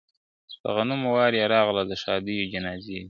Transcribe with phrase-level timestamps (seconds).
[0.61, 2.99] د غمونو ورا یې راغله د ښادیو جنازې دي.